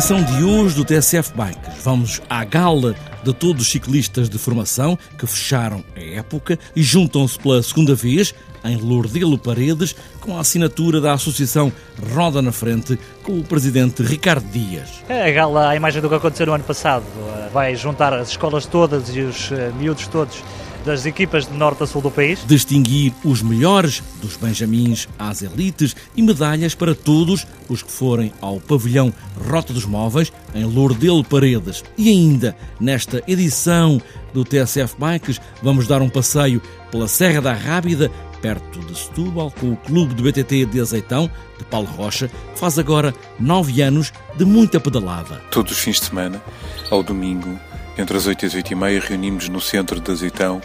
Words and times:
edição 0.00 0.22
de 0.22 0.42
hoje 0.42 0.74
do 0.74 0.82
TSF 0.82 1.34
Bikes, 1.34 1.84
vamos 1.84 2.22
à 2.30 2.42
gala 2.42 2.94
de 3.22 3.34
todos 3.34 3.60
os 3.60 3.70
ciclistas 3.70 4.30
de 4.30 4.38
formação 4.38 4.98
que 5.18 5.26
fecharam 5.26 5.84
a 5.94 6.00
época 6.00 6.58
e 6.74 6.82
juntam-se 6.82 7.38
pela 7.38 7.62
segunda 7.62 7.94
vez 7.94 8.34
em 8.64 8.76
Lourdelo 8.78 9.36
Paredes 9.36 9.94
com 10.18 10.38
a 10.38 10.40
assinatura 10.40 11.02
da 11.02 11.12
Associação 11.12 11.70
Roda 12.14 12.40
na 12.40 12.50
Frente 12.50 12.98
com 13.22 13.38
o 13.40 13.44
presidente 13.44 14.02
Ricardo 14.02 14.50
Dias. 14.50 14.88
A 15.06 15.30
gala, 15.32 15.68
a 15.68 15.76
imagem 15.76 16.00
do 16.00 16.08
que 16.08 16.14
aconteceu 16.14 16.46
no 16.46 16.54
ano 16.54 16.64
passado, 16.64 17.04
vai 17.52 17.76
juntar 17.76 18.14
as 18.14 18.30
escolas 18.30 18.64
todas 18.64 19.14
e 19.14 19.20
os 19.20 19.52
eh, 19.52 19.70
miúdos 19.76 20.06
todos 20.06 20.42
das 20.84 21.06
equipas 21.06 21.46
de 21.46 21.52
norte 21.54 21.82
a 21.82 21.86
sul 21.86 22.02
do 22.02 22.10
país. 22.10 22.40
Distinguir 22.46 23.12
os 23.24 23.42
melhores 23.42 24.02
dos 24.20 24.36
Benjamins 24.36 25.08
às 25.18 25.42
elites 25.42 25.94
e 26.16 26.22
medalhas 26.22 26.74
para 26.74 26.94
todos 26.94 27.46
os 27.68 27.82
que 27.82 27.90
forem 27.90 28.32
ao 28.40 28.60
pavilhão 28.60 29.12
Rota 29.48 29.72
dos 29.72 29.84
Móveis 29.84 30.32
em 30.54 30.64
Lourdelo 30.64 31.24
Paredes. 31.24 31.82
E 31.96 32.08
ainda, 32.08 32.56
nesta 32.80 33.22
edição 33.26 34.00
do 34.32 34.44
TSF 34.44 34.94
Bikes, 34.98 35.40
vamos 35.62 35.86
dar 35.86 36.02
um 36.02 36.08
passeio 36.08 36.62
pela 36.90 37.08
Serra 37.08 37.40
da 37.40 37.52
Rábida, 37.52 38.10
perto 38.40 38.80
de 38.80 38.96
Setúbal, 38.96 39.52
com 39.60 39.72
o 39.72 39.76
Clube 39.76 40.14
do 40.14 40.22
BTT 40.22 40.66
de 40.66 40.80
Azeitão, 40.80 41.30
de 41.58 41.64
Paulo 41.64 41.86
Rocha, 41.88 42.28
que 42.28 42.58
faz 42.58 42.78
agora 42.78 43.14
nove 43.38 43.82
anos 43.82 44.12
de 44.36 44.44
muita 44.44 44.80
pedalada. 44.80 45.36
Todos 45.50 45.72
os 45.72 45.78
fins 45.78 46.00
de 46.00 46.06
semana, 46.06 46.42
ao 46.90 47.02
domingo, 47.02 47.58
entre 47.96 48.16
as 48.16 48.26
8 48.26 48.42
e 48.42 48.46
as 48.46 48.54
8 48.54 48.72
e 48.72 48.74
meia, 48.74 49.00
reunimos 49.00 49.48
no 49.48 49.60
centro 49.60 50.00
de 50.00 50.10
Azeitão 50.10 50.60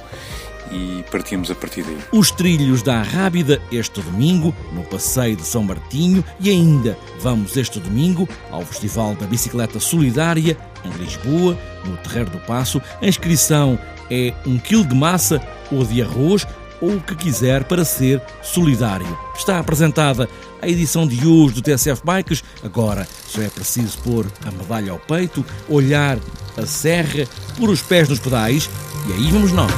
e 0.72 1.04
partimos 1.12 1.52
a 1.52 1.56
partir 1.56 1.84
daí. 1.84 1.98
Os 2.12 2.31
trilhos 2.31 2.81
da 2.81 3.02
Rábida 3.02 3.62
este 3.72 4.02
domingo, 4.02 4.54
no 4.73 4.84
Passeio 4.84 5.36
de 5.36 5.44
São 5.44 5.64
Martinho, 5.64 6.23
e 6.40 6.50
ainda 6.50 6.98
vamos 7.20 7.56
este 7.58 7.80
domingo 7.80 8.28
ao 8.52 8.66
Festival 8.66 9.16
da 9.16 9.26
Bicicleta 9.26 9.80
Solidária, 9.80 10.58
em 10.84 10.90
Lisboa, 10.98 11.58
no 11.86 11.98
Terreiro 11.98 12.30
do 12.31 12.40
Passo. 12.40 12.81
A 13.02 13.08
inscrição 13.08 13.78
é 14.09 14.34
um 14.46 14.58
quilo 14.58 14.86
de 14.86 14.96
massa 14.96 15.42
ou 15.72 15.84
de 15.84 16.02
arroz, 16.02 16.48
ou 16.81 16.96
o 16.96 17.02
que 17.02 17.16
quiser 17.16 17.64
para 17.64 17.86
ser 17.86 18.22
solidário. 18.44 19.18
Está 19.36 19.59
apresentada 19.59 20.30
a 20.62 20.68
edição 20.68 21.08
de 21.08 21.26
hoje 21.26 21.56
do 21.56 21.62
TSF 21.62 22.02
Bikes. 22.03 22.44
Agora 22.64 23.08
só 23.28 23.42
é 23.42 23.48
preciso 23.48 23.98
pôr 24.00 24.26
a 24.46 24.52
medalha 24.52 24.92
ao 24.92 25.00
peito, 25.00 25.46
olhar 25.70 26.18
a 26.58 26.66
serra, 26.66 27.28
pôr 27.58 27.70
os 27.70 27.81
pés 27.81 28.09
nos 28.09 28.20
pedais 28.20 28.70
e 29.08 29.14
aí 29.14 29.31
vamos 29.31 29.52
nós. 29.52 29.72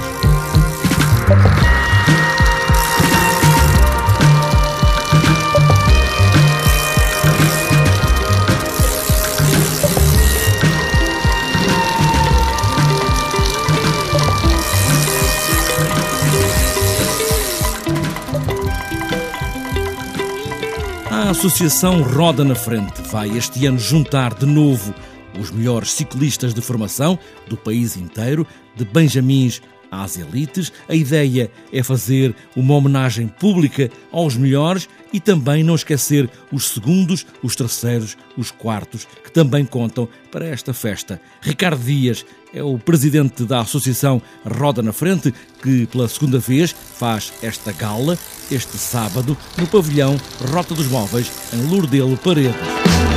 A 21.28 21.32
Associação 21.32 22.04
Roda 22.04 22.46
na 22.46 22.56
Frente 22.56 23.02
vai 23.12 23.30
este 23.38 23.66
ano 23.66 23.78
juntar 23.78 24.34
de 24.34 24.46
novo 24.46 24.94
os 25.40 25.52
melhores 25.52 25.92
ciclistas 25.94 26.54
de 26.54 26.62
formação 26.62 27.18
do 27.48 27.58
país 27.58 27.96
inteiro, 27.98 28.46
de 28.76 28.86
Benjamins 28.86 29.62
às 29.92 30.18
elites. 30.18 30.72
A 30.88 30.96
ideia 30.96 31.52
é 31.72 31.84
fazer 31.84 32.36
uma 32.56 32.76
homenagem 32.76 33.28
pública 33.28 33.90
aos 34.12 34.36
melhores 34.36 34.88
e 35.12 35.20
também 35.20 35.64
não 35.64 35.76
esquecer 35.76 36.30
os 36.52 36.70
segundos, 36.70 37.26
os 37.42 37.56
terceiros, 37.56 38.18
os 38.38 38.52
quartos, 38.52 39.08
que 39.24 39.32
também 39.32 39.66
contam 39.66 40.08
para 40.32 40.46
esta 40.46 40.74
festa. 40.74 41.20
Ricardo 41.42 41.84
Dias 41.84 42.26
é 42.54 42.62
o 42.62 42.78
presidente 42.78 43.44
da 43.44 43.62
Associação 43.62 44.22
Roda 44.46 44.82
na 44.82 44.92
Frente, 44.92 45.34
que 45.62 45.86
pela 45.88 46.08
segunda 46.08 46.40
vez 46.40 46.72
faz 46.72 47.34
esta 47.42 47.72
gala 47.72 48.18
este 48.52 48.78
sábado 48.78 49.38
no 49.58 49.68
pavilhão 49.68 50.18
Rota 50.52 50.74
dos 50.74 50.88
Móveis, 50.88 51.32
em 51.54 51.70
Lourdelo 51.70 52.18
Paredes. 52.18 53.17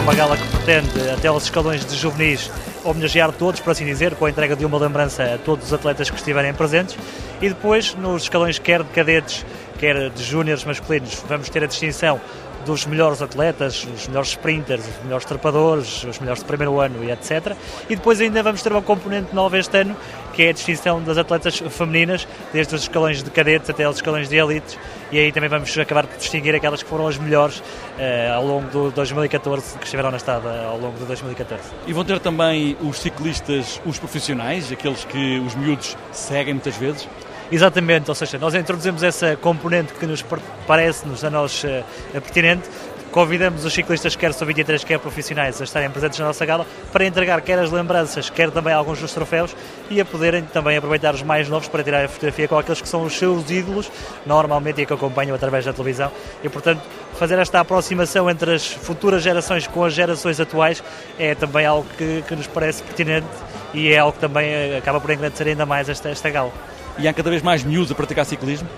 Uma 0.00 0.14
gala 0.14 0.36
que 0.36 0.46
pretende, 0.48 1.10
até 1.10 1.28
aos 1.28 1.44
escalões 1.44 1.84
de 1.84 1.94
juvenis, 1.94 2.50
homenagear 2.82 3.30
todos, 3.32 3.60
por 3.60 3.70
assim 3.70 3.84
dizer, 3.84 4.14
com 4.14 4.24
a 4.24 4.30
entrega 4.30 4.56
de 4.56 4.64
uma 4.64 4.78
lembrança 4.78 5.34
a 5.34 5.38
todos 5.38 5.66
os 5.66 5.72
atletas 5.72 6.08
que 6.08 6.16
estiverem 6.16 6.54
presentes. 6.54 6.96
E 7.40 7.48
depois, 7.48 7.94
nos 7.94 8.22
escalões 8.22 8.58
quer 8.58 8.82
de 8.82 8.88
cadetes, 8.90 9.44
quer 9.78 10.08
de 10.08 10.22
júniores 10.22 10.64
masculinos, 10.64 11.22
vamos 11.28 11.50
ter 11.50 11.62
a 11.64 11.66
distinção 11.66 12.18
dos 12.64 12.86
melhores 12.86 13.20
atletas, 13.20 13.86
os 13.94 14.08
melhores 14.08 14.30
sprinters, 14.30 14.86
os 14.86 15.04
melhores 15.04 15.24
trepadores, 15.26 16.04
os 16.04 16.18
melhores 16.18 16.42
de 16.42 16.46
primeiro 16.46 16.80
ano 16.80 17.04
e 17.04 17.10
etc. 17.10 17.54
E 17.88 17.96
depois 17.96 18.20
ainda 18.20 18.42
vamos 18.42 18.62
ter 18.62 18.72
uma 18.72 18.82
componente 18.82 19.34
nova 19.34 19.58
este 19.58 19.76
ano, 19.78 19.96
que 20.40 20.44
é 20.46 20.48
a 20.48 20.52
distinção 20.52 21.02
das 21.02 21.18
atletas 21.18 21.58
femininas, 21.68 22.26
desde 22.50 22.74
os 22.74 22.80
escalões 22.80 23.22
de 23.22 23.30
cadetes 23.30 23.68
até 23.68 23.86
os 23.86 23.96
escalões 23.96 24.26
de 24.26 24.38
elites, 24.38 24.78
e 25.12 25.18
aí 25.18 25.30
também 25.30 25.50
vamos 25.50 25.76
acabar 25.76 26.06
por 26.06 26.16
distinguir 26.16 26.54
aquelas 26.54 26.82
que 26.82 26.88
foram 26.88 27.06
as 27.06 27.18
melhores 27.18 27.58
uh, 27.58 28.36
ao 28.36 28.46
longo 28.46 28.66
do 28.70 28.90
2014, 28.90 29.76
que 29.76 29.84
estiveram 29.84 30.10
na 30.10 30.16
estrada 30.16 30.62
ao 30.62 30.78
longo 30.78 30.96
de 30.96 31.04
2014. 31.04 31.62
E 31.86 31.92
vão 31.92 32.06
ter 32.06 32.18
também 32.20 32.74
os 32.80 33.00
ciclistas, 33.00 33.82
os 33.84 33.98
profissionais, 33.98 34.72
aqueles 34.72 35.04
que 35.04 35.38
os 35.40 35.54
miúdos 35.54 35.94
seguem 36.10 36.54
muitas 36.54 36.74
vezes? 36.74 37.06
Exatamente, 37.52 38.08
ou 38.08 38.14
seja, 38.14 38.38
nós 38.38 38.54
introduzimos 38.54 39.02
essa 39.02 39.36
componente 39.36 39.92
que 39.92 40.06
nos 40.06 40.24
parece-nos 40.66 41.22
a 41.22 41.28
nós 41.28 41.64
uh, 41.64 41.84
pertinente, 42.12 42.66
convidamos 43.10 43.64
os 43.64 43.72
ciclistas, 43.72 44.14
quer 44.14 44.32
sub-23, 44.32 44.84
quer 44.84 44.98
profissionais, 44.98 45.60
a 45.60 45.64
estarem 45.64 45.90
presentes 45.90 46.18
na 46.18 46.26
nossa 46.26 46.44
gala 46.46 46.66
para 46.92 47.04
entregar 47.04 47.40
quer 47.40 47.58
as 47.58 47.70
lembranças, 47.70 48.30
quer 48.30 48.50
também 48.50 48.72
alguns 48.72 49.00
dos 49.00 49.12
troféus 49.12 49.54
e 49.90 50.00
a 50.00 50.04
poderem 50.04 50.42
também 50.42 50.76
aproveitar 50.76 51.14
os 51.14 51.22
mais 51.22 51.48
novos 51.48 51.68
para 51.68 51.82
tirar 51.82 52.04
a 52.04 52.08
fotografia 52.08 52.46
com 52.48 52.58
aqueles 52.58 52.80
que 52.80 52.88
são 52.88 53.02
os 53.02 53.16
seus 53.16 53.50
ídolos, 53.50 53.90
normalmente 54.24 54.80
e 54.82 54.86
que 54.86 54.92
acompanham 54.92 55.34
através 55.34 55.64
da 55.64 55.72
televisão. 55.72 56.10
E, 56.42 56.48
portanto, 56.48 56.82
fazer 57.18 57.38
esta 57.38 57.60
aproximação 57.60 58.30
entre 58.30 58.54
as 58.54 58.66
futuras 58.66 59.22
gerações 59.22 59.66
com 59.66 59.84
as 59.84 59.92
gerações 59.92 60.38
atuais 60.40 60.82
é 61.18 61.34
também 61.34 61.66
algo 61.66 61.86
que, 61.96 62.22
que 62.26 62.36
nos 62.36 62.46
parece 62.46 62.82
pertinente 62.82 63.26
e 63.74 63.92
é 63.92 63.98
algo 63.98 64.12
que 64.12 64.20
também 64.20 64.48
eh, 64.48 64.78
acaba 64.78 65.00
por 65.00 65.10
engrandecer 65.10 65.46
ainda 65.48 65.66
mais 65.66 65.88
esta, 65.88 66.08
esta 66.08 66.30
gala. 66.30 66.52
E 66.98 67.08
há 67.08 67.12
cada 67.12 67.30
vez 67.30 67.42
mais 67.42 67.62
miúdos 67.64 67.92
a 67.92 67.94
praticar 67.94 68.24
ciclismo? 68.24 68.68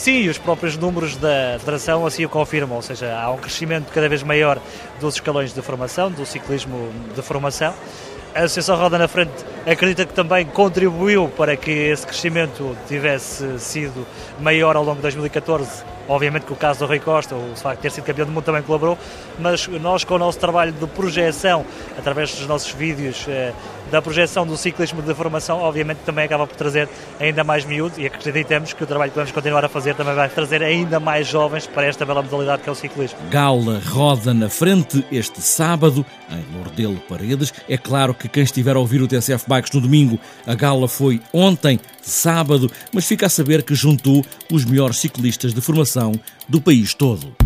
Sim, 0.00 0.30
os 0.30 0.38
próprios 0.38 0.78
números 0.78 1.14
da 1.14 1.58
Federação 1.58 2.06
assim 2.06 2.24
o 2.24 2.28
confirmam, 2.30 2.76
ou 2.76 2.80
seja, 2.80 3.14
há 3.20 3.30
um 3.30 3.36
crescimento 3.36 3.92
cada 3.92 4.08
vez 4.08 4.22
maior 4.22 4.58
dos 4.98 5.16
escalões 5.16 5.52
de 5.52 5.60
formação, 5.60 6.10
do 6.10 6.24
ciclismo 6.24 6.88
de 7.14 7.20
formação. 7.20 7.74
A 8.34 8.38
Associação 8.38 8.78
Roda 8.78 8.96
na 8.96 9.06
Frente 9.06 9.44
acredita 9.66 10.06
que 10.06 10.14
também 10.14 10.46
contribuiu 10.46 11.28
para 11.28 11.54
que 11.54 11.70
esse 11.70 12.06
crescimento 12.06 12.74
tivesse 12.88 13.58
sido 13.58 14.06
maior 14.40 14.74
ao 14.74 14.82
longo 14.82 14.96
de 14.96 15.02
2014 15.02 15.84
Obviamente 16.10 16.44
que 16.44 16.52
o 16.52 16.56
caso 16.56 16.80
do 16.80 16.86
Rui 16.86 16.98
Costa, 16.98 17.36
o 17.36 17.54
facto 17.54 17.76
de 17.76 17.82
ter 17.82 17.90
sido 17.92 18.02
campeão 18.02 18.26
do 18.26 18.32
mundo 18.32 18.42
também 18.42 18.62
colaborou, 18.62 18.98
mas 19.38 19.68
nós 19.68 20.02
com 20.02 20.14
o 20.16 20.18
nosso 20.18 20.40
trabalho 20.40 20.72
de 20.72 20.84
projeção, 20.88 21.64
através 21.96 22.34
dos 22.34 22.48
nossos 22.48 22.72
vídeos, 22.72 23.26
eh, 23.28 23.52
da 23.90 24.00
projeção 24.00 24.46
do 24.46 24.56
ciclismo 24.56 25.02
de 25.02 25.14
formação, 25.14 25.58
obviamente 25.58 25.98
também 25.98 26.24
acaba 26.24 26.46
por 26.46 26.56
trazer 26.56 26.88
ainda 27.18 27.42
mais 27.42 27.64
miúdos 27.64 27.98
e 27.98 28.06
acreditamos 28.06 28.72
que 28.72 28.82
o 28.82 28.86
trabalho 28.86 29.10
que 29.10 29.16
vamos 29.16 29.32
continuar 29.32 29.64
a 29.64 29.68
fazer 29.68 29.94
também 29.94 30.14
vai 30.14 30.28
trazer 30.28 30.62
ainda 30.62 31.00
mais 31.00 31.26
jovens 31.26 31.66
para 31.66 31.86
esta 31.86 32.06
bela 32.06 32.22
modalidade 32.22 32.62
que 32.62 32.68
é 32.68 32.72
o 32.72 32.74
ciclismo. 32.74 33.18
Gala 33.30 33.80
roda 33.84 34.32
na 34.32 34.48
frente 34.48 35.04
este 35.10 35.40
sábado 35.42 36.04
em 36.30 36.56
Lordelo 36.56 37.00
Paredes. 37.08 37.52
É 37.68 37.76
claro 37.76 38.14
que 38.14 38.28
quem 38.28 38.42
estiver 38.42 38.76
a 38.76 38.78
ouvir 38.78 39.02
o 39.02 39.08
TSF 39.08 39.44
Bikes 39.48 39.72
no 39.72 39.80
domingo, 39.80 40.18
a 40.46 40.54
gala 40.54 40.86
foi 40.86 41.20
ontem, 41.32 41.80
sábado, 42.00 42.70
mas 42.92 43.06
fica 43.06 43.26
a 43.26 43.30
saber 43.30 43.62
que 43.62 43.74
juntou 43.74 44.24
os 44.50 44.64
melhores 44.64 44.98
ciclistas 44.98 45.52
de 45.52 45.60
formação 45.60 46.12
do 46.48 46.60
país 46.60 46.94
todo. 46.94 47.39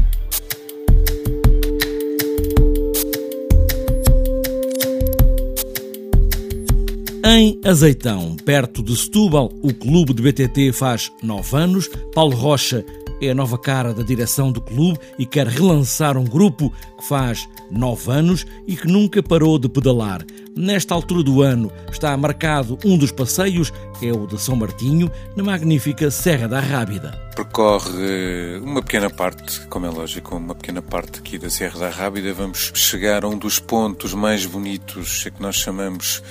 Em 7.27 7.59
Azeitão, 7.65 8.37
perto 8.45 8.83
de 8.83 8.95
Setúbal, 8.95 9.51
o 9.63 9.73
clube 9.73 10.13
de 10.13 10.23
BTT 10.23 10.75
faz 10.75 11.11
nove 11.23 11.57
anos. 11.57 11.89
Paulo 12.15 12.37
Rocha 12.37 12.85
é 13.19 13.31
a 13.31 13.35
nova 13.35 13.57
cara 13.57 13.95
da 13.95 14.03
direção 14.03 14.53
do 14.53 14.61
clube 14.61 14.99
e 15.19 15.25
quer 15.25 15.47
relançar 15.47 16.19
um 16.19 16.25
grupo 16.25 16.71
que 16.99 17.09
faz 17.09 17.49
nove 17.71 18.13
anos 18.13 18.45
e 18.67 18.77
que 18.77 18.87
nunca 18.87 19.23
parou 19.23 19.59
de 19.59 19.71
pedalar. 19.71 20.23
Nesta 20.55 20.95
altura 20.95 21.23
do 21.23 21.41
ano 21.41 21.73
está 21.91 22.15
marcado 22.15 22.79
um 22.85 22.99
dos 22.99 23.11
passeios, 23.11 23.73
é 24.03 24.13
o 24.13 24.27
de 24.27 24.39
São 24.39 24.55
Martinho, 24.55 25.11
na 25.35 25.43
magnífica 25.43 26.11
Serra 26.11 26.47
da 26.47 26.61
Rábida. 26.61 27.19
Percorre 27.35 28.59
uma 28.63 28.83
pequena 28.83 29.09
parte, 29.09 29.67
como 29.69 29.87
é 29.87 29.91
lógico, 29.91 30.37
uma 30.37 30.55
pequena 30.55 30.83
parte 30.83 31.21
aqui 31.21 31.39
da 31.39 31.49
Serra 31.49 31.81
da 31.81 31.89
Rábida. 31.89 32.35
Vamos 32.35 32.71
chegar 32.75 33.25
a 33.25 33.29
um 33.29 33.39
dos 33.39 33.59
pontos 33.59 34.13
mais 34.13 34.45
bonitos, 34.45 35.25
que 35.25 35.43
nós 35.43 35.57
chamamos 35.57 36.23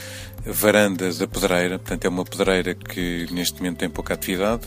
Varanda 0.45 1.11
da 1.13 1.27
Pedreira. 1.27 1.79
Portanto, 1.79 2.05
é 2.05 2.09
uma 2.09 2.25
pedreira 2.25 2.73
que 2.73 3.27
neste 3.31 3.59
momento 3.59 3.77
tem 3.77 3.89
pouca 3.89 4.13
atividade 4.13 4.65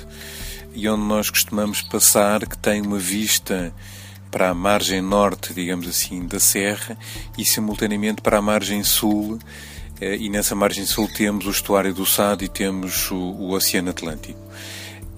e 0.74 0.88
onde 0.88 1.04
nós 1.04 1.30
costumamos 1.30 1.82
passar, 1.82 2.46
que 2.46 2.56
tem 2.58 2.82
uma 2.82 2.98
vista 2.98 3.74
para 4.30 4.50
a 4.50 4.54
margem 4.54 5.00
norte, 5.00 5.54
digamos 5.54 5.88
assim, 5.88 6.26
da 6.26 6.38
serra 6.38 6.98
e 7.38 7.44
simultaneamente 7.44 8.20
para 8.20 8.38
a 8.38 8.42
margem 8.42 8.84
sul. 8.84 9.38
Eh, 10.00 10.16
e 10.16 10.28
nessa 10.28 10.54
margem 10.54 10.84
sul 10.84 11.08
temos 11.08 11.46
o 11.46 11.50
estuário 11.50 11.94
do 11.94 12.04
Sado 12.04 12.44
e 12.44 12.48
temos 12.48 13.10
o, 13.10 13.16
o 13.16 13.52
Oceano 13.52 13.90
Atlântico. 13.90 14.38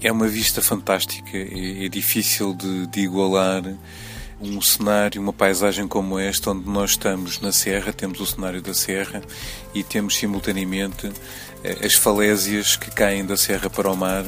É 0.01 0.11
uma 0.11 0.27
vista 0.27 0.61
fantástica, 0.61 1.37
é, 1.37 1.85
é 1.85 1.89
difícil 1.89 2.53
de, 2.53 2.87
de 2.87 3.01
igualar 3.01 3.63
um 4.41 4.61
cenário, 4.61 5.21
uma 5.21 5.33
paisagem 5.33 5.87
como 5.87 6.17
esta, 6.17 6.51
onde 6.51 6.69
nós 6.69 6.91
estamos 6.91 7.39
na 7.39 7.51
Serra, 7.51 7.91
temos 7.91 8.19
o 8.19 8.25
cenário 8.25 8.61
da 8.61 8.73
Serra 8.73 9.21
e 9.73 9.83
temos 9.83 10.15
simultaneamente 10.15 11.11
eh, 11.63 11.85
as 11.85 11.93
falésias 11.93 12.75
que 12.75 12.89
caem 12.89 13.25
da 13.25 13.35
Serra 13.35 13.69
para 13.69 13.91
o 13.91 13.95
mar 13.95 14.25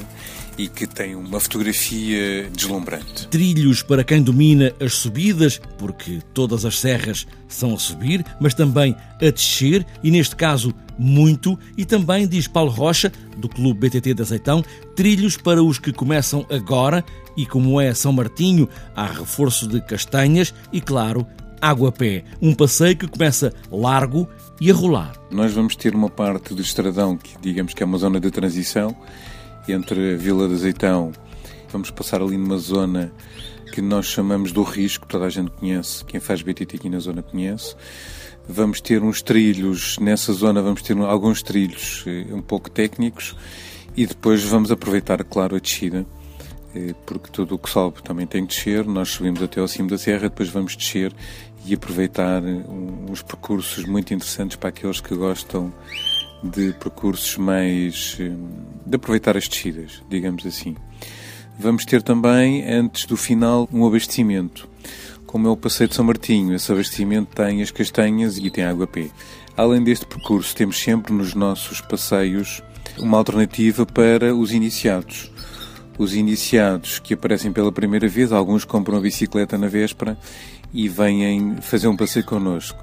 e 0.58 0.68
que 0.68 0.86
tem 0.86 1.16
uma 1.16 1.40
fotografia 1.40 2.50
deslumbrante. 2.50 3.28
Trilhos 3.28 3.82
para 3.82 4.04
quem 4.04 4.22
domina 4.22 4.74
as 4.80 4.94
subidas, 4.94 5.62
porque 5.78 6.20
todas 6.34 6.66
as 6.66 6.80
serras 6.80 7.26
são 7.48 7.74
a 7.74 7.80
subir, 7.80 8.26
mas 8.40 8.54
também 8.54 8.96
a 9.22 9.30
descer, 9.30 9.86
e 10.04 10.12
neste 10.12 10.36
caso 10.36 10.74
muito, 10.98 11.58
e 11.78 11.86
também, 11.86 12.28
diz 12.28 12.48
Paulo 12.48 12.72
Rocha, 12.72 13.12
do 13.38 13.50
Clube 13.50 13.90
BTT 13.90 14.14
de 14.14 14.22
Azeitão, 14.22 14.64
trilhos 14.96 15.38
para 15.38 15.64
os 15.64 15.80
que 15.80 15.92
começam 15.92 16.46
agora, 16.50 17.04
e 17.36 17.46
como 17.46 17.80
é 17.80 17.94
São 17.94 18.12
Martinho, 18.12 18.68
há 18.96 19.06
reforço 19.06 19.68
de 19.68 19.82
castanhas 19.82 20.54
e, 20.72 20.80
claro, 20.80 21.26
água 21.62 21.90
a 21.90 21.92
pé. 21.92 22.24
Um 22.42 22.54
passeio 22.54 22.98
que 22.98 23.08
começa 23.08 23.54
largo 23.72 24.28
e 24.60 24.70
a 24.70 24.74
rolar. 24.74 25.14
Nós 25.32 25.54
vamos 25.54 25.76
ter 25.76 25.96
uma 25.96 26.10
parte 26.10 26.54
do 26.54 26.62
estradão 26.62 27.18
que 27.18 27.36
digamos 27.42 27.74
que 27.74 27.82
é 27.82 27.86
uma 27.86 27.98
zona 27.98 28.20
de 28.20 28.30
transição 28.32 28.96
entre 29.68 30.16
Vila 30.16 30.48
de 30.48 30.56
Azeitão. 30.56 31.12
Vamos 31.72 31.92
passar 31.92 32.22
ali 32.22 32.38
numa 32.38 32.58
zona 32.58 33.12
que 33.72 33.82
nós 33.82 34.06
chamamos 34.06 34.52
do 34.52 34.64
risco, 34.64 35.08
toda 35.08 35.26
a 35.26 35.30
gente 35.30 35.50
conhece, 35.52 36.04
quem 36.04 36.20
faz 36.20 36.42
BTT 36.42 36.76
aqui 36.76 36.90
na 36.90 37.00
zona 37.00 37.24
conhece. 37.24 37.76
Vamos 38.48 38.82
ter 38.82 39.02
uns 39.02 39.22
trilhos, 39.22 39.98
nessa 40.00 40.34
zona 40.34 40.62
vamos 40.62 40.82
ter 40.82 40.98
alguns 40.98 41.42
trilhos 41.42 42.04
eh, 42.06 42.26
um 42.34 42.42
pouco 42.42 42.70
técnicos 42.70 43.36
e 43.96 44.06
depois 44.06 44.44
vamos 44.44 44.72
aproveitar, 44.72 45.24
claro, 45.24 45.56
a 45.56 45.60
descida, 45.60 46.06
eh, 46.76 46.94
porque 47.06 47.30
tudo 47.32 47.56
o 47.56 47.60
que 47.60 47.70
sobe 47.70 48.04
também 48.04 48.28
tem 48.28 48.46
que 48.46 48.54
descer. 48.54 48.86
Nós 48.86 49.10
subimos 49.10 49.42
até 49.42 49.62
ao 49.62 49.68
cimo 49.68 49.90
da 49.90 49.98
serra, 49.98 50.24
depois 50.24 50.50
vamos 50.50 50.76
descer 50.76 51.14
e 51.66 51.74
aproveitar 51.74 52.44
eh, 52.44 52.62
uns 53.10 53.22
percursos 53.22 53.86
muito 53.86 54.14
interessantes 54.14 54.58
para 54.58 54.70
aqueles 54.70 55.00
que 55.00 55.16
gostam 55.16 55.72
de 56.44 56.74
percursos 56.74 57.38
mais. 57.38 58.18
Eh, 58.20 58.32
de 58.86 58.96
aproveitar 58.96 59.38
as 59.38 59.48
descidas, 59.48 60.02
digamos 60.10 60.46
assim. 60.46 60.76
Vamos 61.58 61.86
ter 61.86 62.02
também, 62.02 62.68
antes 62.68 63.06
do 63.06 63.16
final, 63.16 63.70
um 63.72 63.86
abastecimento. 63.86 64.68
Como 65.26 65.48
é 65.48 65.52
o 65.52 65.56
Passeio 65.56 65.88
de 65.88 65.96
São 65.96 66.04
Martinho, 66.04 66.54
esse 66.54 66.72
abastecimento 66.72 67.36
tem 67.36 67.62
as 67.62 67.72
castanhas 67.72 68.38
e 68.38 68.50
tem 68.50 68.64
água 68.64 68.88
pé. 68.88 69.10
Além 69.56 69.84
deste 69.84 70.06
percurso, 70.06 70.56
temos 70.56 70.80
sempre 70.82 71.14
nos 71.14 71.34
nossos 71.34 71.80
passeios 71.80 72.62
uma 72.98 73.18
alternativa 73.18 73.86
para 73.86 74.36
os 74.36 74.52
iniciados. 74.52 75.32
Os 75.98 76.16
iniciados 76.16 77.00
que 77.00 77.14
aparecem 77.14 77.52
pela 77.52 77.72
primeira 77.72 78.08
vez, 78.08 78.32
alguns 78.32 78.66
compram 78.66 78.98
a 78.98 79.02
bicicleta 79.02 79.58
na 79.58 79.68
véspera 79.68 80.18
e 80.74 80.90
vêm 80.90 81.58
fazer 81.62 81.88
um 81.88 81.96
passeio 81.96 82.26
connosco. 82.26 82.82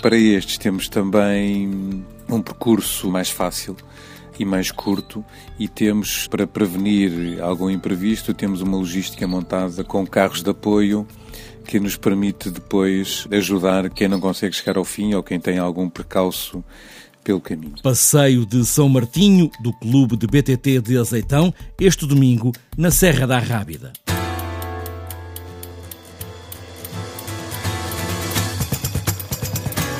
Para 0.00 0.16
estes 0.16 0.58
temos 0.58 0.88
também 0.88 2.04
um 2.28 2.42
percurso 2.42 3.10
mais 3.10 3.30
fácil 3.30 3.76
e 4.38 4.44
mais 4.44 4.70
curto 4.70 5.24
e 5.58 5.66
temos 5.66 6.26
para 6.28 6.46
prevenir 6.46 7.40
algum 7.42 7.70
imprevisto 7.70 8.34
temos 8.34 8.60
uma 8.60 8.76
logística 8.76 9.26
montada 9.26 9.82
com 9.82 10.06
carros 10.06 10.42
de 10.42 10.50
apoio 10.50 11.06
que 11.66 11.80
nos 11.80 11.96
permite 11.96 12.50
depois 12.50 13.26
ajudar 13.30 13.90
quem 13.90 14.08
não 14.08 14.20
consegue 14.20 14.54
chegar 14.54 14.76
ao 14.76 14.84
fim 14.84 15.14
ou 15.14 15.22
quem 15.22 15.40
tem 15.40 15.58
algum 15.58 15.88
percalço 15.88 16.62
pelo 17.24 17.40
caminho. 17.40 17.74
Passeio 17.82 18.46
de 18.46 18.64
São 18.64 18.88
Martinho 18.88 19.50
do 19.60 19.72
Clube 19.72 20.16
de 20.16 20.26
BTT 20.26 20.80
de 20.80 20.96
Azeitão 20.96 21.52
este 21.80 22.06
domingo 22.06 22.52
na 22.76 22.90
Serra 22.90 23.26
da 23.26 23.38
Rábida. 23.38 23.92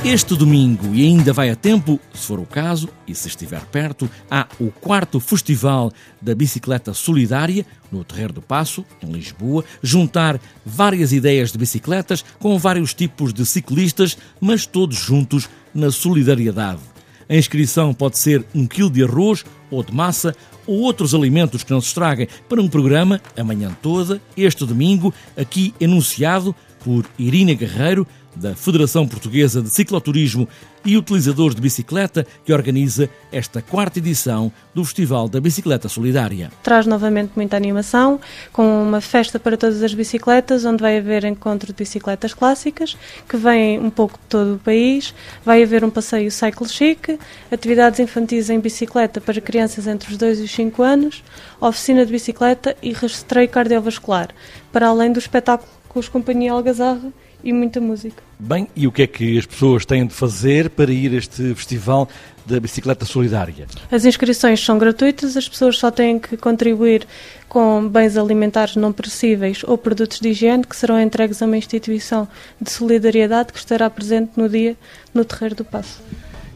Este 0.06 0.36
domingo, 0.36 0.94
e 0.94 1.04
ainda 1.04 1.32
vai 1.32 1.50
a 1.50 1.56
tempo, 1.56 1.98
se 2.14 2.28
for 2.28 2.38
o 2.38 2.46
caso, 2.46 2.88
e 3.08 3.14
se 3.14 3.26
estiver 3.26 3.60
perto, 3.66 4.08
há 4.30 4.46
o 4.60 4.70
quarto 4.70 5.18
Festival 5.18 5.92
da 6.22 6.32
Bicicleta 6.32 6.94
Solidária, 6.94 7.66
no 7.90 8.04
Terreiro 8.04 8.34
do 8.34 8.40
Passo, 8.40 8.84
em 9.02 9.10
Lisboa, 9.10 9.64
juntar 9.82 10.40
várias 10.64 11.12
ideias 11.12 11.50
de 11.50 11.58
bicicletas 11.58 12.24
com 12.38 12.56
vários 12.56 12.94
tipos 12.94 13.34
de 13.34 13.44
ciclistas, 13.44 14.16
mas 14.40 14.64
todos 14.64 14.96
juntos 14.96 15.48
na 15.74 15.90
solidariedade. 15.90 16.82
A 17.28 17.34
inscrição 17.34 17.92
pode 17.92 18.16
ser 18.16 18.44
um 18.54 18.64
quilo 18.64 18.88
de 18.88 19.02
arroz 19.02 19.44
ou 19.72 19.82
de 19.82 19.92
massa 19.92 20.36
ou 20.68 20.82
outros 20.82 21.16
alimentos 21.16 21.64
que 21.64 21.72
não 21.72 21.80
se 21.80 21.88
estraguem 21.88 22.28
para 22.48 22.62
um 22.62 22.68
programa, 22.68 23.20
amanhã 23.36 23.76
toda, 23.82 24.22
este 24.36 24.64
domingo, 24.64 25.12
aqui 25.36 25.74
enunciado 25.80 26.54
por 26.84 27.04
Irina 27.18 27.54
Guerreiro, 27.54 28.06
da 28.36 28.54
Federação 28.54 29.08
Portuguesa 29.08 29.62
de 29.62 29.70
Cicloturismo 29.70 30.48
e 30.84 30.96
utilizadores 30.96 31.54
de 31.54 31.60
bicicleta, 31.60 32.24
que 32.44 32.52
organiza 32.52 33.10
esta 33.32 33.60
quarta 33.60 33.98
edição 33.98 34.52
do 34.72 34.84
Festival 34.84 35.28
da 35.28 35.40
Bicicleta 35.40 35.88
Solidária. 35.88 36.52
Traz 36.62 36.86
novamente 36.86 37.32
muita 37.34 37.56
animação, 37.56 38.20
com 38.52 38.82
uma 38.82 39.00
festa 39.00 39.40
para 39.40 39.56
todas 39.56 39.82
as 39.82 39.92
bicicletas, 39.92 40.64
onde 40.64 40.82
vai 40.82 40.98
haver 40.98 41.24
encontro 41.24 41.68
de 41.68 41.78
bicicletas 41.78 42.32
clássicas, 42.32 42.96
que 43.28 43.36
vêm 43.36 43.80
um 43.80 43.90
pouco 43.90 44.14
de 44.14 44.26
todo 44.28 44.54
o 44.54 44.58
país, 44.58 45.12
vai 45.44 45.62
haver 45.62 45.82
um 45.82 45.90
passeio 45.90 46.30
cycle 46.30 46.68
chic, 46.68 47.18
atividades 47.50 47.98
infantis 47.98 48.48
em 48.48 48.60
bicicleta 48.60 49.20
para 49.20 49.40
crianças 49.40 49.86
entre 49.88 50.12
os 50.12 50.18
2 50.18 50.40
e 50.40 50.42
os 50.44 50.50
5 50.52 50.82
anos, 50.82 51.24
oficina 51.60 52.06
de 52.06 52.12
bicicleta 52.12 52.76
e 52.80 52.92
rastreio 52.92 53.48
cardiovascular, 53.48 54.28
para 54.70 54.86
além 54.86 55.10
do 55.10 55.18
espetáculo 55.18 55.68
com 55.88 55.98
os 55.98 56.08
Companhia 56.08 56.52
Algazarra 56.52 57.12
e 57.46 57.52
muita 57.52 57.80
música. 57.80 58.20
Bem, 58.40 58.66
e 58.74 58.88
o 58.88 58.92
que 58.92 59.02
é 59.02 59.06
que 59.06 59.38
as 59.38 59.46
pessoas 59.46 59.86
têm 59.86 60.04
de 60.04 60.12
fazer 60.12 60.68
para 60.68 60.92
ir 60.92 61.12
a 61.12 61.16
este 61.16 61.54
festival 61.54 62.08
da 62.44 62.58
bicicleta 62.58 63.04
solidária? 63.04 63.68
As 63.88 64.04
inscrições 64.04 64.62
são 64.62 64.76
gratuitas, 64.76 65.36
as 65.36 65.48
pessoas 65.48 65.78
só 65.78 65.92
têm 65.92 66.18
que 66.18 66.36
contribuir 66.36 67.06
com 67.48 67.88
bens 67.88 68.16
alimentares 68.16 68.74
não 68.74 68.92
perecíveis 68.92 69.62
ou 69.64 69.78
produtos 69.78 70.18
de 70.18 70.30
higiene 70.30 70.64
que 70.64 70.74
serão 70.74 71.00
entregues 71.00 71.40
a 71.40 71.46
uma 71.46 71.56
instituição 71.56 72.26
de 72.60 72.68
solidariedade 72.68 73.52
que 73.52 73.58
estará 73.60 73.88
presente 73.88 74.32
no 74.36 74.48
dia 74.48 74.76
no 75.14 75.24
Terreiro 75.24 75.54
do 75.54 75.64
Passo. 75.64 76.02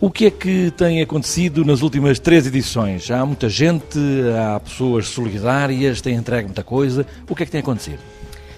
O 0.00 0.10
que 0.10 0.26
é 0.26 0.30
que 0.30 0.72
tem 0.76 1.00
acontecido 1.02 1.64
nas 1.64 1.82
últimas 1.82 2.18
três 2.18 2.48
edições? 2.48 3.08
Há 3.12 3.24
muita 3.24 3.48
gente, 3.48 3.98
há 4.36 4.58
pessoas 4.58 5.06
solidárias, 5.08 6.00
têm 6.00 6.16
entregue 6.16 6.46
muita 6.46 6.64
coisa. 6.64 7.06
O 7.28 7.36
que 7.36 7.44
é 7.44 7.46
que 7.46 7.52
tem 7.52 7.60
acontecido? 7.60 8.00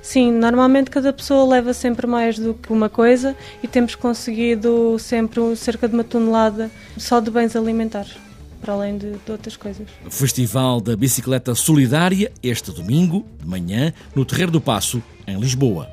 Sim, 0.03 0.33
normalmente 0.33 0.91
cada 0.91 1.13
pessoa 1.13 1.49
leva 1.49 1.73
sempre 1.73 2.09
mais 2.09 2.37
do 2.37 2.55
que 2.55 2.73
uma 2.73 2.89
coisa 2.89 3.37
e 3.63 3.69
temos 3.69 3.95
conseguido 3.95 4.99
sempre 4.99 5.55
cerca 5.55 5.87
de 5.87 5.95
uma 5.95 6.03
tonelada 6.03 6.69
só 6.99 7.21
de 7.21 7.31
bens 7.31 7.55
alimentares 7.55 8.17
para 8.61 8.75
além 8.75 8.99
de, 8.99 9.13
de, 9.13 9.33
outras 9.33 9.57
coisas. 9.57 9.87
Festival 10.11 10.81
da 10.81 10.97
Bicicleta 10.97 11.55
Solidária, 11.55 12.33
este 12.43 12.71
domingo, 12.73 13.25
de 13.41 13.47
manhã, 13.47 13.93
no 14.15 14.25
Terreiro 14.25 14.53
do 14.53 14.61
Passo, 14.61 15.03
em 15.27 15.39
Lisboa. 15.39 15.89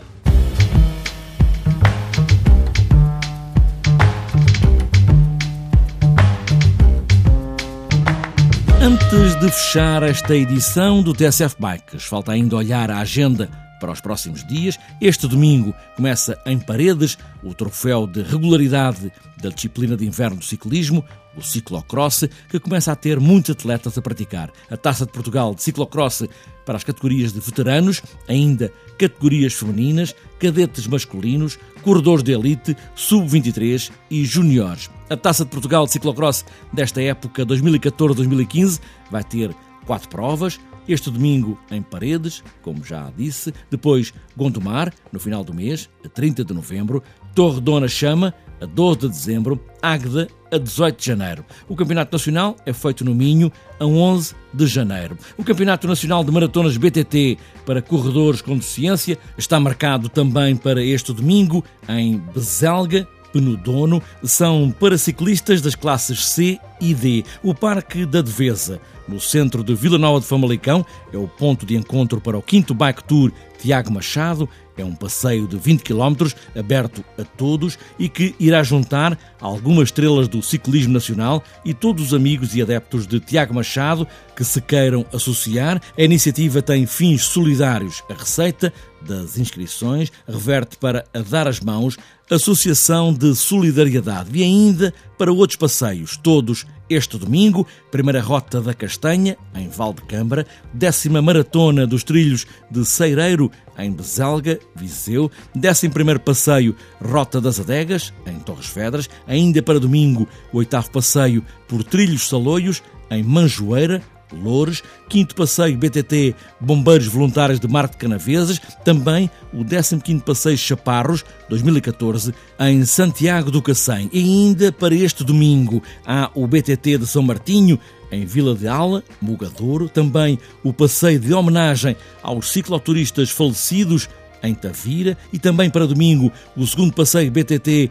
Antes 8.82 9.39
de 9.39 9.51
fechar 9.51 10.04
esta 10.04 10.36
edição 10.36 11.01
do 11.01 11.13
TSF 11.13 11.56
Bikes, 11.60 12.04
falta 12.04 12.32
ainda 12.32 12.56
olhar 12.56 12.92
a 12.92 13.00
agenda 13.00 13.50
para 13.79 13.91
os 13.91 14.01
próximos 14.01 14.45
dias. 14.45 14.77
Este 15.01 15.27
domingo 15.27 15.74
começa 15.95 16.39
em 16.45 16.59
Paredes 16.59 17.17
o 17.43 17.53
troféu 17.53 18.05
de 18.05 18.21
regularidade 18.21 19.12
da 19.41 19.50
disciplina 19.50 19.95
de 19.95 20.05
inverno 20.05 20.38
do 20.38 20.45
ciclismo, 20.45 21.03
o 21.36 21.41
ciclocross, 21.41 22.25
que 22.50 22.59
começa 22.59 22.91
a 22.91 22.95
ter 22.95 23.19
muitos 23.19 23.51
atletas 23.51 23.98
a 23.98 24.01
praticar. 24.01 24.51
A 24.69 24.75
Taça 24.75 25.05
de 25.05 25.12
Portugal 25.12 25.55
de 25.55 25.63
ciclocross 25.63 26.24
para 26.65 26.75
as 26.75 26.83
categorias 26.83 27.33
de 27.33 27.39
veteranos, 27.39 28.01
ainda 28.27 28.71
categorias 28.98 29.53
femininas, 29.53 30.13
cadetes 30.39 30.86
masculinos, 30.86 31.57
corredores 31.81 32.24
de 32.24 32.33
elite, 32.33 32.75
sub-23 32.95 33.91
e 34.12 34.25
juniores. 34.25 34.89
A 35.09 35.15
Taça 35.15 35.45
de 35.45 35.51
Portugal 35.51 35.86
de 35.86 35.93
ciclocross 35.93 36.45
desta 36.71 37.01
época 37.01 37.45
2014-2015 37.45 38.79
vai 39.09 39.24
ter 39.24 39.55
quatro 39.86 40.09
provas, 40.09 40.59
este 40.89 41.10
domingo 41.12 41.58
em 41.69 41.81
Paredes, 41.81 42.43
como 42.62 42.84
já 42.84 43.12
disse, 43.15 43.53
depois 43.69 44.12
Gondomar, 44.36 44.91
no 45.12 45.19
final 45.19 45.43
do 45.43 45.53
mês, 45.53 45.89
a 46.03 46.10
30 46.10 46.43
de 46.43 46.53
novembro, 46.53 47.03
Torre 47.36 47.62
Dona 47.62 47.88
Chama, 47.88 48.34
a 48.60 48.65
12 48.65 49.00
de 49.00 49.10
dezembro, 49.10 49.63
Águeda 49.81 50.27
a 50.51 50.58
18 50.58 51.00
de 51.00 51.05
janeiro. 51.05 51.46
O 51.67 51.75
Campeonato 51.75 52.12
Nacional 52.12 52.55
é 52.65 52.74
feito 52.74 53.05
no 53.05 53.13
Minho 53.13 53.51
a 53.79 53.86
11 53.86 54.34
de 54.53 54.67
janeiro. 54.67 55.17
O 55.38 55.43
Campeonato 55.43 55.88
Nacional 55.88 56.24
de 56.24 56.31
Maratonas 56.31 56.75
BTT 56.75 57.38
para 57.65 57.81
corredores 57.81 58.41
com 58.41 58.58
deficiência 58.58 59.17
está 59.38 59.60
marcado 59.60 60.10
também 60.10 60.55
para 60.55 60.84
este 60.84 61.13
domingo 61.13 61.63
em 61.88 62.17
Bezelga, 62.17 63.08
Penudono 63.31 64.01
são 64.24 64.72
para 64.72 64.98
ciclistas 64.98 65.62
das 65.62 65.75
classes 65.75 66.25
C 66.25 66.60
e 66.81 66.93
D. 66.93 67.24
O 67.43 67.53
Parque 67.53 68.05
da 68.05 68.22
Devesa, 68.22 68.81
no 69.10 69.20
centro 69.20 69.63
de 69.63 69.74
Vila 69.75 69.98
Nova 69.98 70.20
de 70.20 70.25
Famalicão, 70.25 70.86
é 71.12 71.18
o 71.18 71.28
ponto 71.28 71.66
de 71.66 71.75
encontro 71.75 72.22
para 72.22 72.38
o 72.38 72.44
5 72.48 72.74
Bike 72.74 73.04
Tour 73.04 73.32
Tiago 73.60 73.92
Machado. 73.92 74.48
É 74.78 74.86
um 74.86 74.96
passeio 74.96 75.46
de 75.46 75.58
20 75.58 75.82
km 75.82 76.32
aberto 76.58 77.04
a 77.18 77.25
todos 77.25 77.78
e 77.98 78.08
que 78.08 78.34
irá 78.39 78.63
juntar 78.63 79.20
algumas 79.42 79.89
estrelas 79.89 80.30
do 80.30 80.42
ciclismo 80.42 80.94
nacional 80.94 81.44
e 81.66 81.74
todos 81.74 82.06
os 82.06 82.13
amigos 82.13 82.56
e 82.56 82.62
adeptos 82.62 83.06
de 83.06 83.20
Tiago 83.20 83.54
Machado 83.54 84.08
que 84.38 84.44
se 84.46 84.62
queiram 84.62 85.06
associar. 85.12 85.82
A 85.98 86.01
iniciativa 86.01 86.62
tem 86.62 86.86
fins 86.86 87.24
solidários. 87.24 88.01
A 88.10 88.13
receita 88.13 88.72
das 89.01 89.38
inscrições 89.38 90.13
reverte 90.25 90.78
para 90.78 91.04
a 91.13 91.20
Dar 91.20 91.48
as 91.48 91.60
Mãos, 91.60 91.98
Associação 92.30 93.13
de 93.13 93.36
Solidariedade 93.36 94.30
e 94.34 94.44
ainda 94.44 94.94
para 95.18 95.34
outros 95.34 95.58
passeios, 95.58 96.16
todos 96.16 96.66
este 96.89 97.17
domingo, 97.17 97.67
primeira 97.91 98.22
rota 98.22 98.62
da 98.62 98.74
Castanha, 98.74 99.38
em 99.55 99.69
Valdecambra, 99.69 100.46
décima 100.74 101.22
maratona 101.22 101.86
dos 101.86 102.03
trilhos 102.03 102.48
de 102.69 102.86
Ceireiro, 102.86 103.51
em 103.77 103.91
Bezelga, 103.91 104.60
Viseu, 104.75 105.31
décimo 105.55 105.93
primeiro 105.93 106.19
passeio 106.19 106.75
Rota 107.01 107.39
das 107.39 107.60
Adegas, 107.60 108.13
em 108.25 108.39
Torres 108.39 108.67
Vedras, 108.67 109.10
ainda 109.27 109.62
para 109.62 109.79
domingo, 109.79 110.27
o 110.51 110.58
oitavo 110.58 110.91
passeio 110.91 111.43
por 111.67 111.84
Trilhos 111.84 112.27
Saloios, 112.27 112.81
em 113.10 113.24
Manjoeira, 113.24 114.01
Loures, 114.31 114.83
quinto 115.07 115.36
passeio 115.36 115.77
BTT 115.77 116.36
Bombeiros 116.59 117.07
Voluntários 117.07 117.59
de 117.59 117.67
Marte 117.67 117.98
Canaveses, 117.98 118.59
também 118.83 119.29
o 119.53 119.63
15º 119.63 120.21
passeio 120.21 120.57
Chaparros 120.57 121.25
2014 121.50 122.33
em 122.59 122.86
Santiago 122.86 123.51
do 123.51 123.62
Cacém. 123.62 124.09
E 124.13 124.19
ainda 124.19 124.71
para 124.71 124.95
este 124.95 125.24
domingo 125.24 125.81
há 126.05 126.29
o 126.33 126.48
BTT 126.48 127.00
de 127.00 127.07
São 127.07 127.24
Martinho 127.24 127.79
em 128.12 128.25
Vila 128.25 128.55
de 128.55 128.67
Ala, 128.67 129.03
Mugadouro, 129.21 129.88
também 129.88 130.39
o 130.63 130.74
passeio 130.74 131.19
de 131.19 131.33
homenagem 131.33 131.95
aos 132.24 132.51
cicloturistas 132.51 133.29
falecidos 133.29 134.09
em 134.43 134.53
Tavira 134.53 135.17
e 135.31 135.39
também 135.39 135.69
para 135.69 135.88
domingo 135.88 136.31
o 136.55 136.65
segundo 136.65 136.93
passeio 136.93 137.31
BTT 137.31 137.89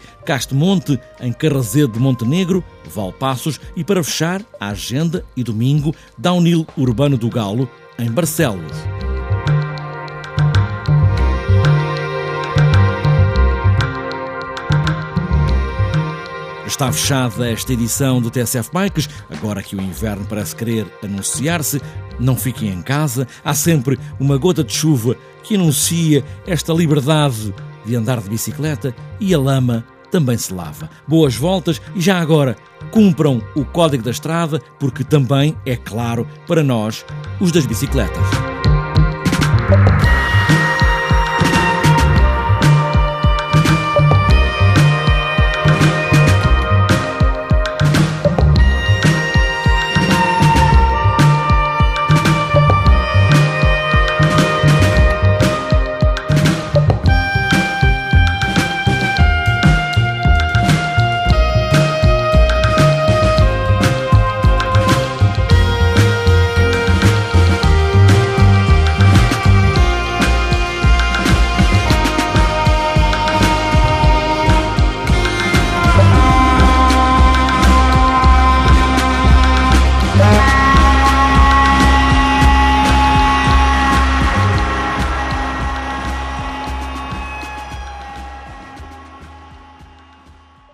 Monte 0.53 0.99
em 1.21 1.33
Carrazedo 1.33 1.95
de 1.95 1.99
Montenegro, 1.99 2.65
Valpassos 2.95 3.61
e 3.77 3.85
para 3.85 4.03
fechar 4.03 4.43
a 4.61 4.69
agenda 4.69 5.25
e 5.37 5.43
domingo 5.43 5.95
Downhill 6.17 6.67
Urbano 6.77 7.17
do 7.17 7.29
Galo 7.29 7.69
em 7.99 8.11
Barcelos. 8.11 8.73
Está 16.79 16.93
fechada 16.93 17.51
esta 17.51 17.73
edição 17.73 18.21
do 18.21 18.31
TSF 18.31 18.71
Bikes. 18.73 19.09
Agora 19.31 19.63
que 19.63 19.75
o 19.75 19.81
inverno 19.81 20.25
parece 20.27 20.55
querer 20.55 20.87
anunciar-se, 21.03 21.81
não 22.19 22.37
fiquem 22.37 22.71
em 22.71 22.83
casa. 22.83 23.27
Há 23.45 23.55
sempre 23.55 23.99
uma 24.19 24.37
gota 24.37 24.65
de 24.65 24.73
chuva 24.73 25.17
que 25.43 25.55
anuncia 25.55 26.25
esta 26.47 26.73
liberdade 26.73 27.55
de 27.85 27.97
andar 27.97 28.21
de 28.21 28.29
bicicleta 28.29 28.95
e 29.19 29.35
a 29.35 29.39
lama 29.39 29.85
também 30.11 30.37
se 30.37 30.53
lava. 30.53 30.89
Boas 31.07 31.37
voltas 31.37 31.81
e 31.95 32.01
já 32.01 32.19
agora 32.19 32.57
cumpram 32.91 33.43
o 33.55 33.65
código 33.65 34.03
da 34.03 34.11
estrada, 34.11 34.61
porque 34.79 35.05
também 35.05 35.57
é 35.67 35.77
claro 35.77 36.27
para 36.47 36.63
nós, 36.63 37.05
os 37.41 37.53
das 37.53 37.67
bicicletas. 37.67 38.48